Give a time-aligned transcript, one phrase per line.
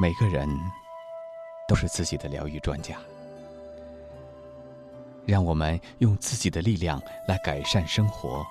[0.00, 0.48] 每个人
[1.68, 2.96] 都是自己的疗愈专家，
[5.26, 8.42] 让我们用自己的力量来改善生活，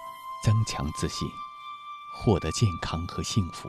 [0.45, 1.27] 增强自信，
[2.15, 3.67] 获得健康和幸福。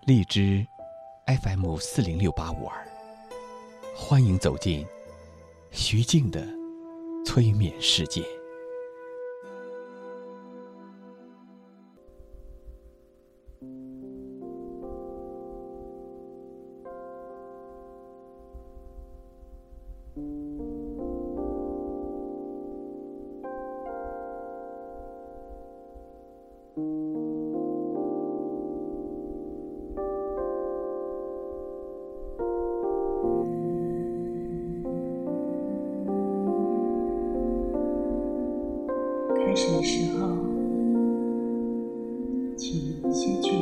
[0.00, 0.66] 荔枝
[1.26, 2.84] FM 四零六八五二，
[3.94, 4.84] 欢迎走进
[5.70, 6.44] 徐静的
[7.24, 8.39] 催眠世界。
[43.38, 43.59] 请先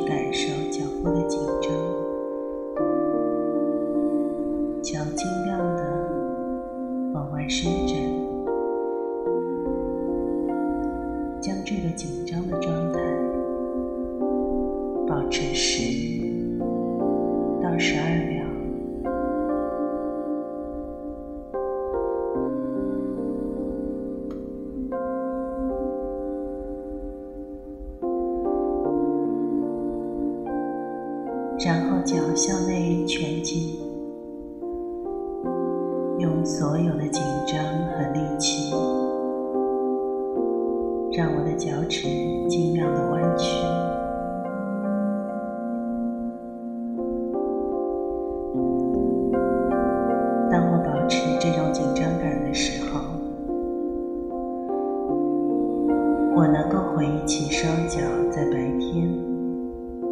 [56.95, 57.99] 回忆起双脚
[58.31, 59.07] 在白天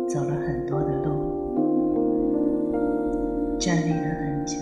[0.07, 1.35] 走了很多的路。
[3.59, 4.55] 站立了很久，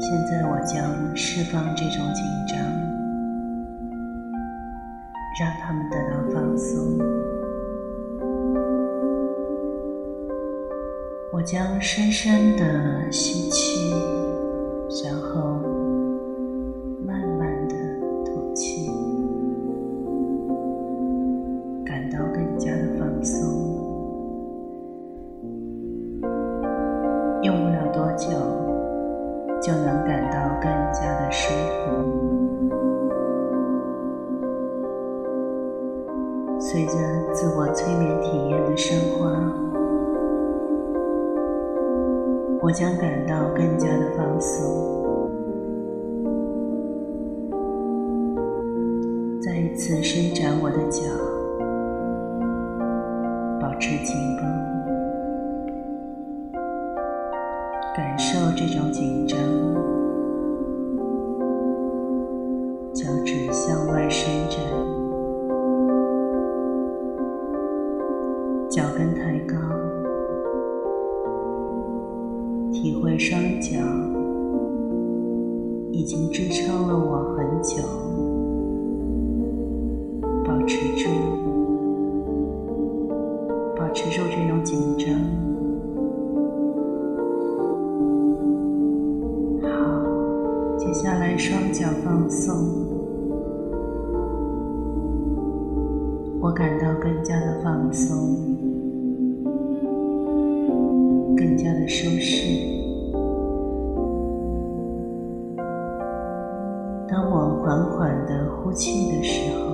[0.00, 2.58] 现在我将释放这种紧张，
[5.40, 6.98] 让他们得到放松。
[11.32, 13.94] 我将深深的吸气，
[49.74, 51.02] 再次伸展我的脚，
[53.60, 54.44] 保持紧绷。
[57.92, 59.36] 感受这种紧张，
[107.06, 109.64] 当我缓缓的呼气的时候，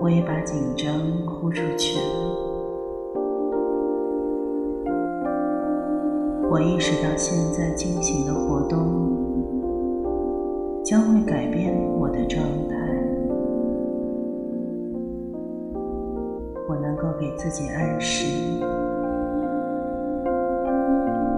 [0.00, 0.92] 我也把紧张
[1.26, 2.04] 呼出去了。
[6.50, 8.78] 我意识到，现在进行的活动
[10.84, 12.74] 将会改变我的状态。
[16.68, 18.60] 我能够给自己暗示，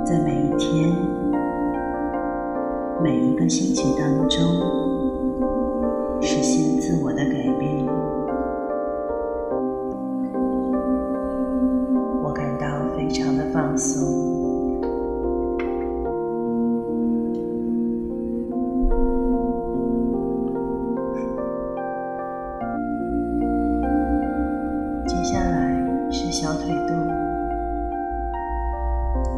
[0.04, 0.94] 在每一天、
[3.00, 4.40] 每一个心情当中，
[6.20, 7.86] 实现自我的改变。
[12.22, 12.66] 我感到
[12.96, 14.26] 非常的放松。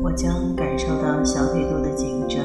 [0.03, 2.45] 我将感受到小腿肚的紧张，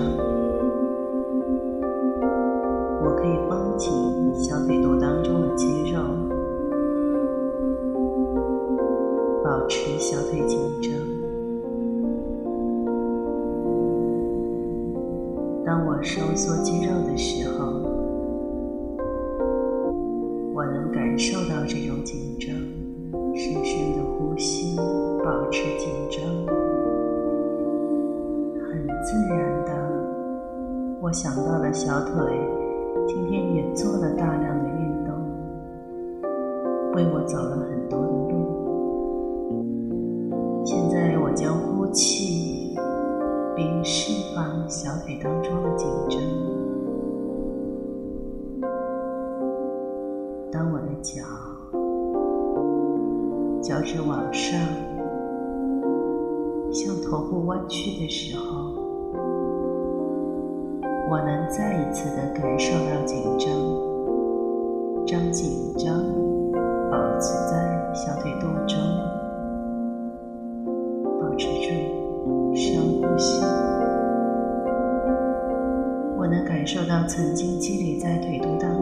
[57.55, 58.73] 头部弯曲的时候，
[61.09, 63.47] 我能再一次的感受到紧张，
[65.05, 66.03] 将紧张
[66.91, 68.77] 保持在小腿肚中。
[71.21, 71.69] 保持住
[72.53, 73.41] 深呼吸，
[76.17, 78.74] 我能感受到曾经积累在腿肚当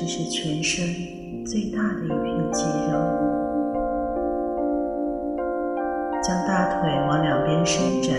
[0.00, 0.86] 这是全身
[1.44, 2.96] 最大的一片肌肉。
[6.22, 8.14] 将大腿往两边伸展，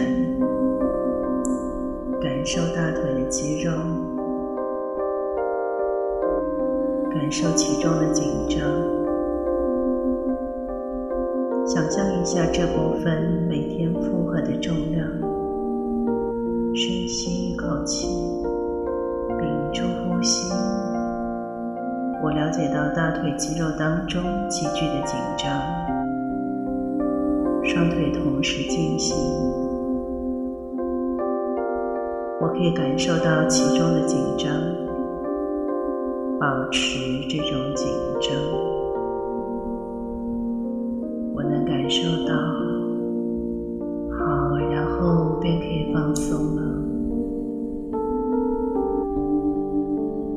[2.19, 3.71] 感受大腿的肌肉。
[7.11, 8.59] 感受其中的紧张，
[11.65, 15.07] 想象一下这部分每天负荷的重量。
[16.75, 18.05] 深吸一口气，
[19.39, 20.53] 屏住呼吸。
[22.21, 25.49] 我了解到大腿肌肉当中急剧的紧张，
[27.63, 29.15] 双腿同时进行，
[32.41, 34.51] 我可以感受到其中的紧张。
[36.39, 37.87] 保持这种紧
[38.21, 38.31] 张，
[41.35, 42.33] 我能感受到。
[44.17, 46.61] 好，然后便可以放松了。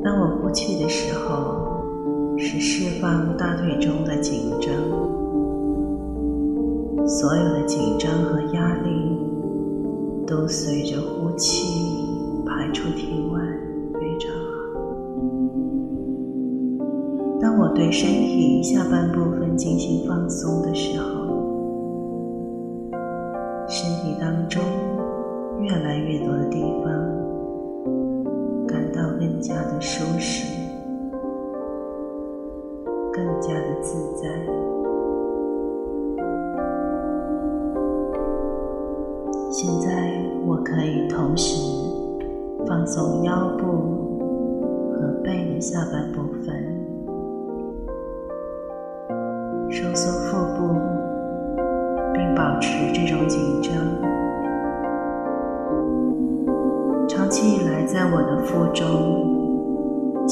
[0.03, 1.72] 当我呼气的时候，
[2.37, 4.73] 是释放大腿中的紧张，
[7.07, 8.89] 所有的紧张和压力
[10.25, 11.65] 都随着呼气
[12.45, 13.39] 排出体外。
[13.93, 14.41] 非常好
[17.39, 21.12] 当我对身体下半部分进行放松的时候，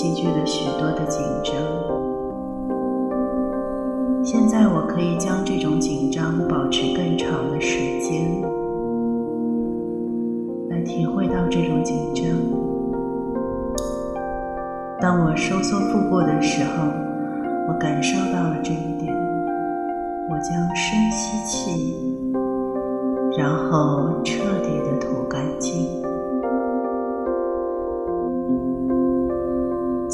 [0.01, 1.53] 积聚了许多的紧张。
[4.24, 8.41] 现在，我可以将这种紧张保持更长的时间，
[10.70, 12.25] 来体会到这种紧张。
[15.00, 16.88] 当我收缩腹部的时候，
[17.67, 19.15] 我感受到了这一点。
[20.31, 21.96] 我将深吸气，
[23.38, 26.00] 然后彻底的吐干净。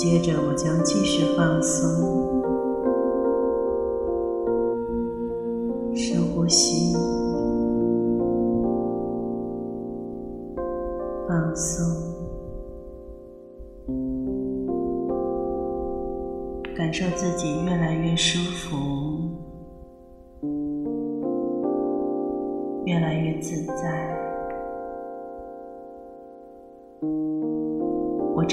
[0.10, 2.37] 接着，我将继续放松，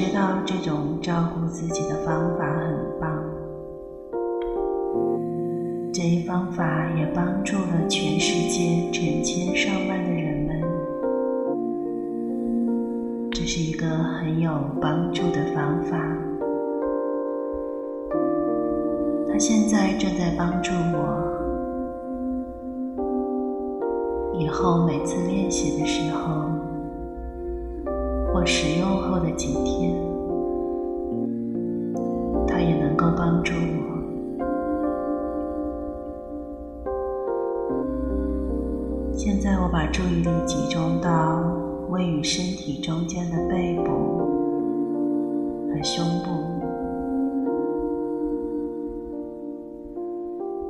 [0.05, 3.11] 知道这种照顾自己的方法很棒，
[5.95, 10.61] 这一方法也帮助了全世界成千上万的人们。
[13.31, 15.97] 这是一个很有帮助的方法，
[19.27, 21.25] 它现在正在帮助我。
[24.39, 26.51] 以后每次练习的时候，
[28.47, 29.95] 使用后的几天，
[32.47, 33.85] 它也能够帮助我。
[39.17, 41.43] 现在我把注意力集中到
[41.89, 43.93] 位于身体中间的背部
[45.71, 46.31] 和胸部。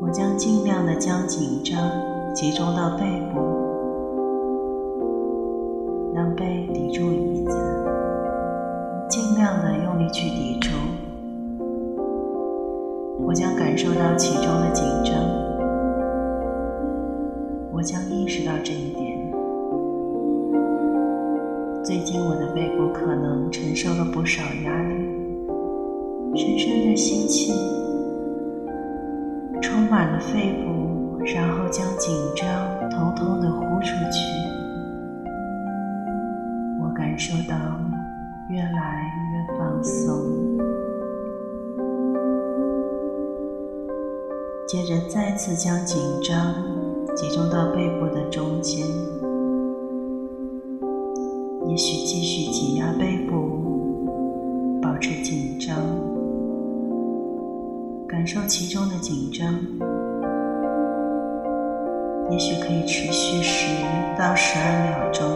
[0.00, 1.76] 我将尽量的将紧张
[2.34, 3.40] 集中到背部，
[9.44, 10.70] 量的用力去抵住。
[13.20, 15.14] 我将感受到其中的紧张，
[17.70, 19.04] 我将意识到这一点。
[21.84, 24.94] 最近我的背部可能承受了不少压力，
[26.34, 27.52] 深深的吸气。
[29.60, 34.24] 充满了肺部，然后将紧张通通的呼出去。
[36.82, 37.56] 我感受到
[38.50, 40.20] 越来越放松。
[44.66, 46.54] 接着再次将紧张
[47.14, 48.86] 集中到背部的中间，
[51.68, 54.08] 也许继续挤压背部，
[54.82, 55.76] 保持紧张。
[58.06, 59.54] 感受其中的紧张，
[62.30, 63.82] 也许可以持续十
[64.18, 65.28] 到十二秒钟，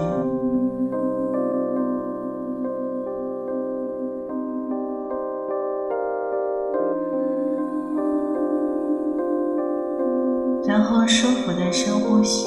[11.73, 12.47] 深呼吸，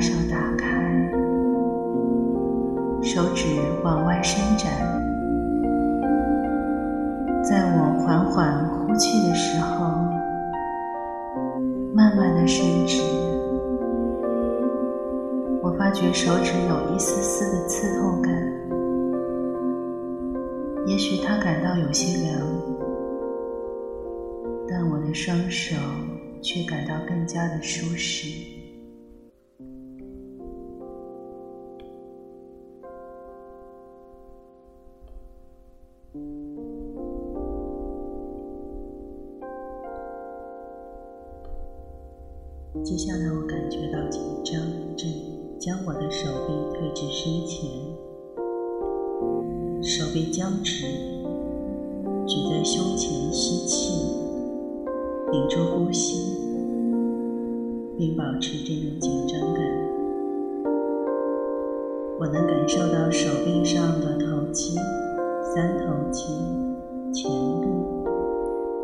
[0.00, 0.66] 手打开，
[3.02, 3.44] 手指
[3.84, 4.72] 往外伸展，
[7.44, 9.90] 在我缓缓呼气的时候，
[11.94, 13.02] 慢慢的伸直。
[15.62, 18.32] 我发觉手指有一丝丝的刺痛感，
[20.86, 22.40] 也许他感到有些凉，
[24.66, 25.76] 但我的双手
[26.40, 28.59] 却感到更加的舒适。
[42.82, 44.60] 接下来，我感觉到紧张
[44.96, 45.08] 正。
[45.60, 47.68] 将我的手臂推至身前，
[49.82, 50.86] 手臂僵直，
[52.26, 53.92] 举在胸前，吸气，
[55.30, 56.34] 屏住呼吸，
[57.98, 59.62] 并保持这种紧张感。
[62.18, 64.74] 我能感受到手臂上的头肌、
[65.54, 66.24] 三头肌、
[67.12, 67.68] 前臂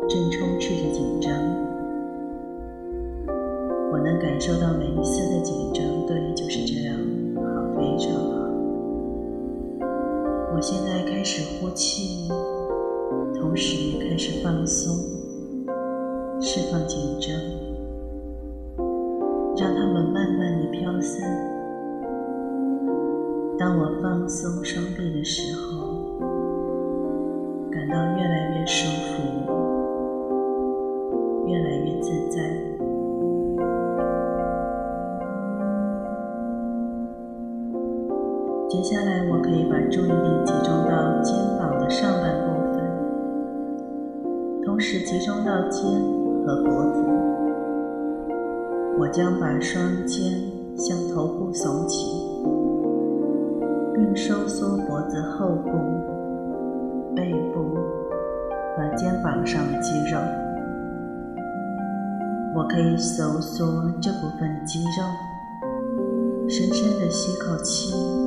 [0.07, 1.33] 正充斥着紧张。
[3.97, 6.95] 我能感受到每一丝的紧张，对，就是这样，
[7.35, 8.47] 好，非常好。
[10.53, 12.29] 我现在开始呼气，
[13.33, 14.95] 同时开始放松，
[16.39, 17.35] 释放紧张，
[19.57, 21.27] 让它们慢慢的飘散。
[23.57, 26.19] 当我放松双臂的时候，
[27.71, 29.46] 感到越来越舒服，
[38.77, 42.79] 接下来，我可以把注意力集中到肩膀的上半部分，
[44.63, 45.83] 同时集中到肩
[46.45, 47.01] 和脖子。
[48.99, 50.31] 我将把双肩
[50.77, 52.05] 向头部耸起，
[53.95, 55.71] 并收缩脖子后部、
[57.15, 57.63] 背部
[58.77, 60.19] 和肩膀上的肌肉。
[62.55, 65.03] 我可以收缩这部分肌肉，
[66.47, 68.26] 深深的吸口气。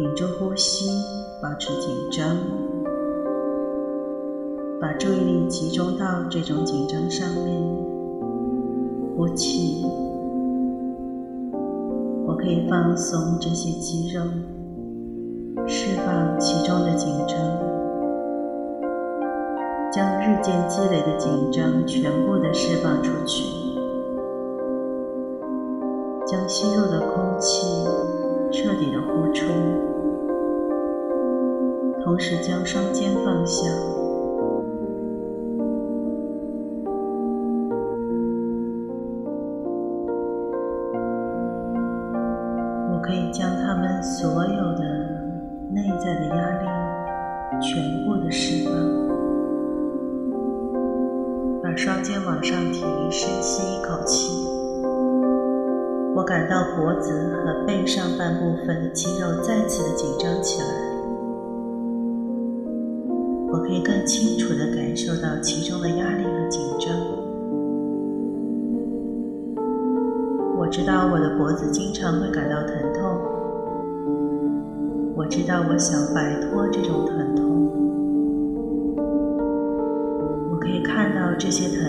[0.00, 0.88] 屏住呼吸，
[1.42, 2.34] 保持紧张，
[4.80, 7.60] 把注意力集中到这种紧张上面。
[9.14, 9.84] 呼气，
[12.26, 14.22] 我可以放松这些肌肉，
[15.66, 17.36] 释放其中的紧张，
[19.92, 23.44] 将日渐积累的紧张全部的释放出去，
[26.26, 27.84] 将吸入的空气
[28.50, 29.44] 彻底的呼出。
[32.10, 33.70] 同时将双肩放下，
[42.90, 44.82] 我可以将他们所有的
[45.70, 46.66] 内在的压力
[47.60, 48.74] 全部的释放。
[51.62, 54.32] 把双肩往上提，深吸一口气，
[56.16, 60.89] 我感到脖子和背上半部分的肌肉再次的紧张起来。
[63.70, 66.90] 可以更清楚地感受到其中的压力和紧张。
[70.58, 73.02] 我知道我的脖子经常会感到疼痛。
[75.14, 77.46] 我知道我想摆脱这种疼痛。
[80.50, 81.79] 我可以看到这些疼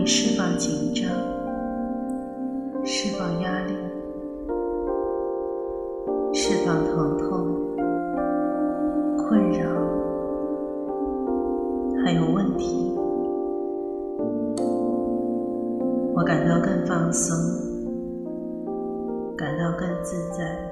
[0.00, 1.10] 我可以释放紧张，
[2.86, 3.74] 释放压力，
[6.32, 7.46] 释放疼痛、
[9.18, 9.68] 困扰，
[12.02, 12.96] 还有问题。
[16.14, 17.36] 我感到更放松，
[19.36, 20.69] 感到更自在。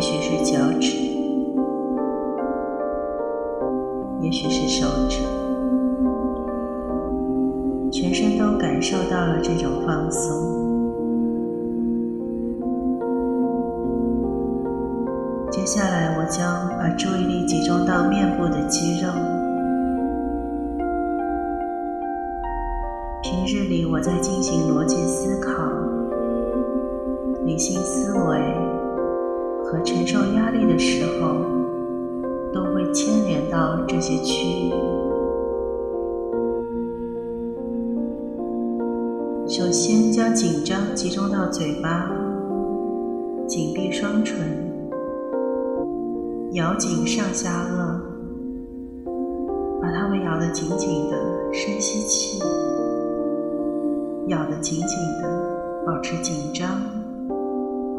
[0.00, 0.96] 也许是脚趾，
[4.22, 4.86] 也许是手
[34.00, 34.72] 这些区域。
[39.46, 42.10] 首先，将紧张集中到嘴巴，
[43.46, 44.38] 紧闭双唇，
[46.52, 48.00] 咬紧上下颚，
[49.82, 51.16] 把它们咬得紧紧的，
[51.52, 52.42] 深吸气。
[54.28, 55.28] 咬得紧紧的，
[55.84, 56.66] 保持紧张。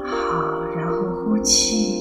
[0.04, 2.01] 好，然后呼气，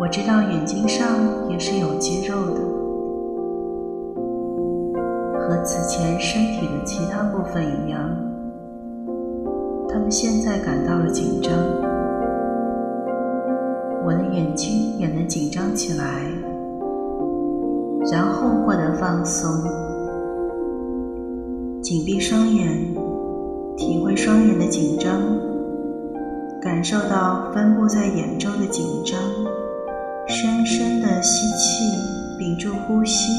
[0.00, 1.06] 我知道眼睛上
[1.50, 2.60] 也是有肌肉的，
[5.38, 8.08] 和此前身体的其他部分一样，
[9.88, 11.52] 他们现在感到了紧张，
[14.06, 16.22] 我的眼睛也能紧张起来，
[18.10, 19.50] 然后获得放松，
[21.82, 22.94] 紧闭双眼，
[23.76, 25.20] 体会双眼的紧张。
[26.60, 29.20] 感受到分布在眼周的紧张，
[30.26, 31.84] 深深的吸气，
[32.36, 33.30] 屏住呼吸，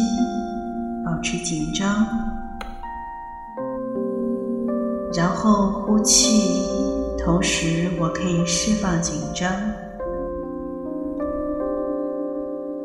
[1.05, 2.07] 保持紧张，
[5.13, 6.63] 然后呼气，
[7.17, 9.51] 同时我可以释放紧张。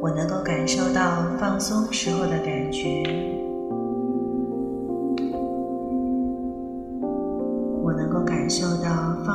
[0.00, 3.04] 我能够感受到放松时候的感觉，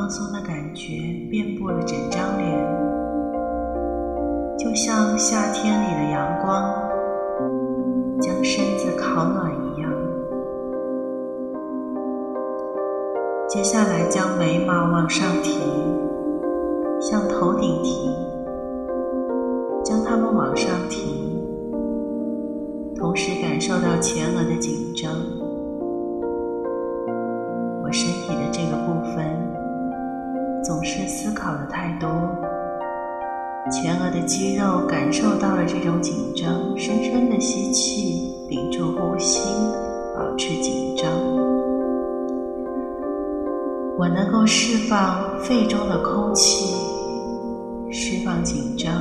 [0.09, 0.95] 放松的感觉
[1.29, 2.57] 遍布了整张脸。
[4.57, 6.73] 就像夏天里的阳光，
[8.19, 9.91] 将身子烤暖一样。
[13.47, 15.59] 接下来，将眉毛往上提，
[16.99, 18.09] 向头顶提，
[19.83, 21.39] 将它们往上提，
[22.95, 25.13] 同时感受到前额的紧张。
[27.83, 28.48] 我身体的
[31.49, 32.07] 考的太多。
[33.71, 39.49] 前额的肌肉感受到了这种紧张，深深的吸气，屏住呼吸，
[40.15, 41.09] 保持紧张。
[43.97, 46.75] 我能够释放肺中的空气，
[47.91, 48.93] 释放紧张，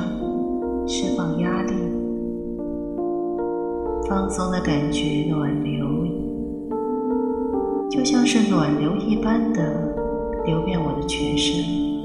[0.87, 1.73] 释放压力，
[4.07, 5.85] 放松的感觉暖流，
[7.91, 9.93] 就像是暖流一般的
[10.45, 11.98] 流遍我的全身。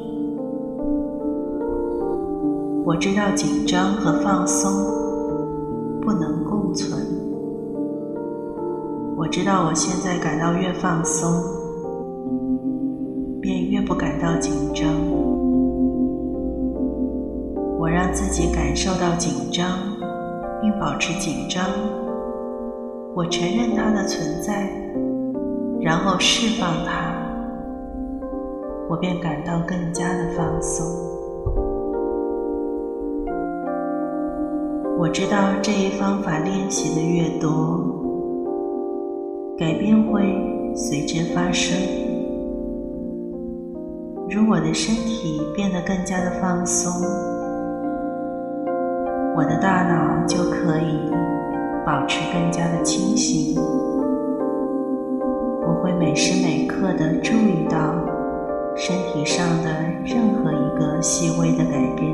[2.87, 4.71] 我知道紧张和放松
[6.03, 7.01] 不能共存。
[9.17, 11.33] 我知道我现在感到越放松，
[13.41, 14.87] 便越不感到紧张。
[17.79, 19.67] 我让自己感受到紧张，
[20.61, 21.65] 并保持紧张。
[23.15, 24.71] 我承认它的存在，
[25.81, 27.15] 然后释放它，
[28.91, 31.14] 我便感到更加的放松。
[35.05, 37.79] 我知道这一方法练习的越多，
[39.59, 40.23] 改变会
[40.75, 41.77] 随之发生。
[44.31, 46.91] 如果我的身体变得更加的放松，
[49.37, 50.99] 我的大脑就可以
[51.85, 53.61] 保持更加的清醒。
[55.67, 57.95] 我会每时每刻的注意到
[58.75, 59.71] 身体上的
[60.03, 62.11] 任何一个细微的改变。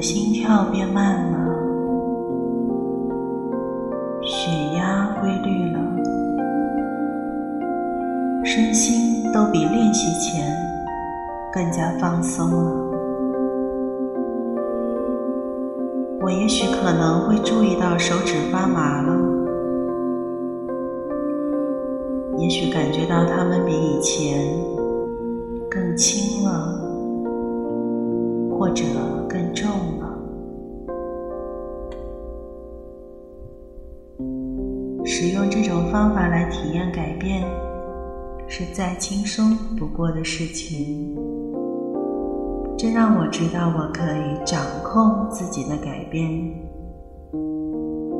[0.00, 1.38] 的心跳变慢了，
[4.22, 5.78] 血压规律了，
[8.42, 10.56] 身心都比练习前
[11.52, 12.72] 更加放松了。
[16.22, 19.14] 我也许可能会注意到手指发麻了，
[22.38, 24.48] 也许感觉到它们比以前
[25.70, 26.80] 更轻了，
[28.58, 28.84] 或者。
[36.50, 37.42] 体验改变，
[38.48, 41.16] 是再轻松不过的事情。
[42.76, 46.28] 这让我知道，我可以掌控自己的改变，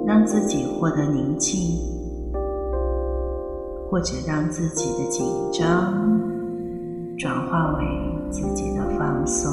[0.07, 1.81] 让自己获得宁静，
[3.91, 6.21] 或者让自己的紧张
[7.19, 7.85] 转化为
[8.31, 9.51] 自己的放松。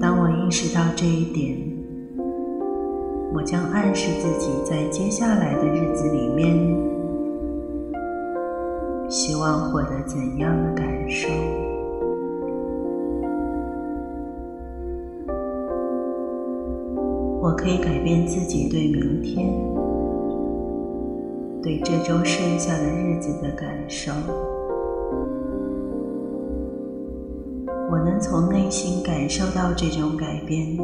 [0.00, 1.56] 当我意识到这一点，
[3.32, 6.76] 我将暗示自己在接下来的日子里面，
[9.08, 11.28] 希望获得怎样的感受。
[17.40, 19.46] 我可以改变自己对明天、
[21.62, 24.12] 对这周剩下的日子的感受。
[27.90, 30.76] 我能从内心感受到这种改变，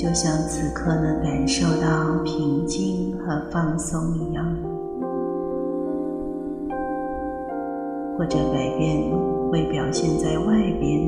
[0.00, 4.46] 就像此刻能感受到平静和放松一样。
[8.16, 9.12] 或者改变
[9.50, 11.02] 会表现在外边，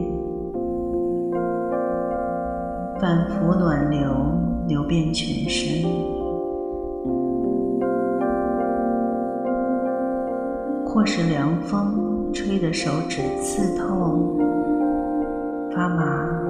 [3.00, 4.10] 反复暖流
[4.68, 5.90] 流遍全身，
[10.84, 12.12] 或是凉风。
[12.34, 14.38] 吹的手指刺痛、
[15.74, 16.41] 发麻，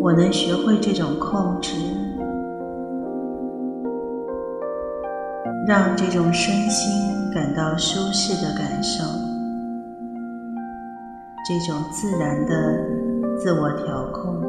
[0.00, 1.76] 我能学会这种控制，
[5.68, 9.04] 让这种身心感到舒适的感受，
[11.46, 12.82] 这种自然的
[13.36, 14.40] 自我调控。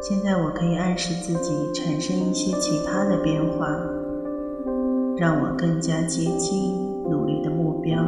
[0.00, 3.68] 现在我可以暗示自己产生一些其他的变化，
[5.18, 8.02] 让我更加接近努力的目标。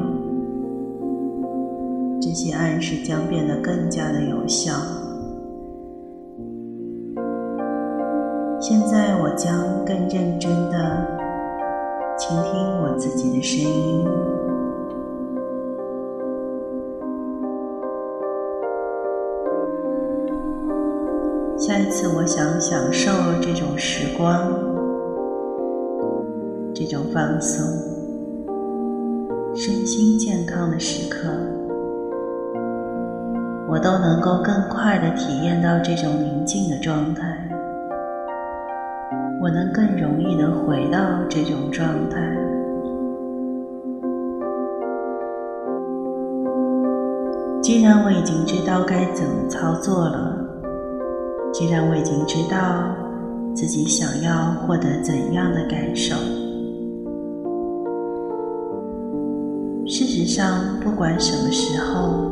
[2.33, 4.73] 这些暗示将变得更加的有效。
[8.59, 11.07] 现在我将更认真的
[12.17, 14.07] 倾听我自己的声音。
[21.59, 23.11] 下一次，我想享受
[23.43, 24.51] 这种时光，
[26.73, 27.63] 这种放松、
[29.55, 31.29] 身心健康的时刻，
[33.73, 37.25] 我都能够更快的体验到这种宁静的状态。
[39.41, 42.21] 我能更容易的回到这种状态。
[47.63, 50.37] 既然我已经知道该怎么操作了。
[51.51, 52.95] 既然我已经知道
[53.55, 56.15] 自己想要获得怎样的感受，
[59.87, 62.31] 事实上，不管什么时候，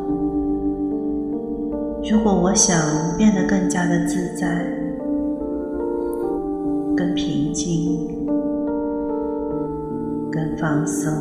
[2.11, 2.77] 如果我想
[3.17, 4.65] 变得更加的自在、
[6.97, 8.27] 更平静、
[10.29, 11.13] 更放松，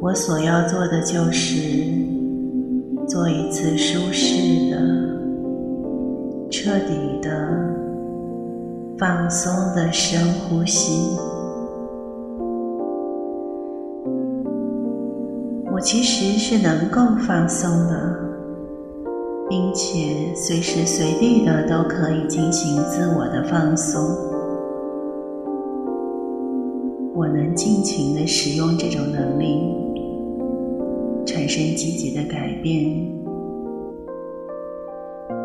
[0.00, 2.10] 我所要做的就是。
[3.08, 4.78] 做一次舒适的、
[6.48, 7.28] 彻底的、
[8.96, 11.18] 放松的深呼吸。
[15.80, 18.14] 我其实是能够放松的，
[19.48, 23.98] 并且随时随地的都可以进行自我的放松。
[27.14, 29.74] 我能尽情的使用这种能力。
[31.24, 32.84] 产生积极的改变，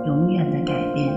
[0.05, 1.13] 永远的改变。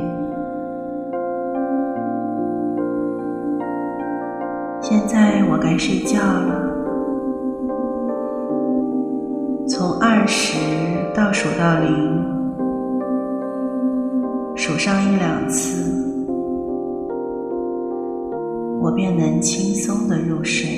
[4.81, 6.68] 现在我该睡觉了。
[9.79, 10.59] 从二十
[11.15, 12.25] 倒数到零，
[14.57, 15.95] 数上一两次，
[18.81, 20.69] 我便能轻松的入睡。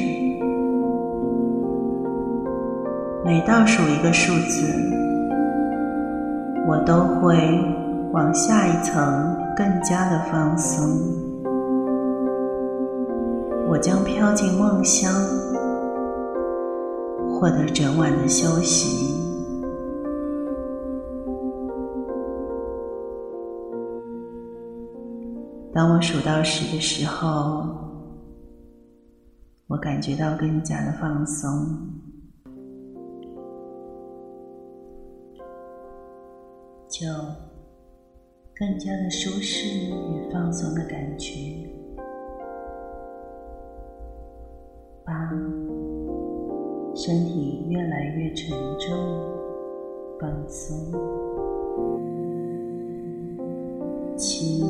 [3.25, 4.71] 每倒数一个数字，
[6.69, 7.39] 我都会
[8.13, 10.87] 往下一层更加的放松。
[13.67, 15.11] 我将飘进梦乡，
[17.41, 19.15] 获得整晚的休息。
[25.73, 27.65] 当我数到十的时候，
[29.69, 31.49] 我感觉到更加的放松。
[36.91, 37.07] 就
[38.55, 41.41] 更加的舒适与放松的感觉。
[45.03, 45.31] 八，
[46.95, 48.97] 身体越来越沉重，
[50.19, 50.77] 放松。
[54.17, 54.65] 七，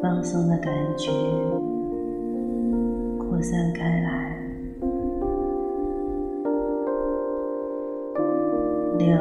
[0.00, 1.10] 放松的感觉
[3.18, 4.38] 扩散开来。
[8.98, 9.18] 六。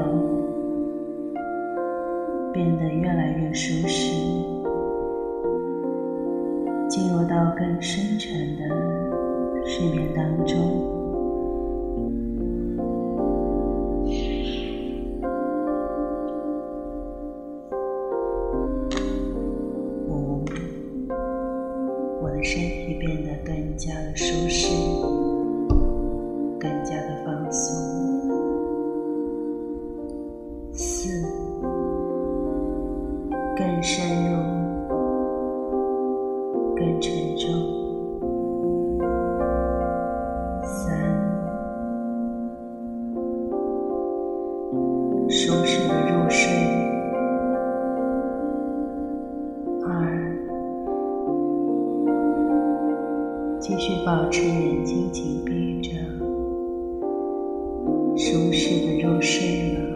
[2.54, 4.14] 变得越来越舒适，
[6.88, 8.93] 进入到更深沉的
[9.66, 11.03] 睡眠当中。
[53.66, 55.90] 继续保持眼睛紧闭着，
[58.18, 59.93] 舒适的入睡了。